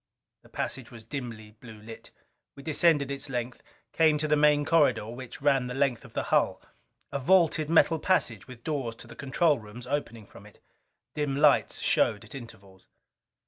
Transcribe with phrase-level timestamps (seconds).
[0.41, 2.09] The passage was dimly blue lit.
[2.55, 3.61] We descended its length,
[3.93, 6.59] came to the main corridor, which ran the length of the hull.
[7.11, 10.59] A vaulted metal passage, with doors to the control rooms opening from it.
[11.13, 12.87] Dim lights showed at intervals.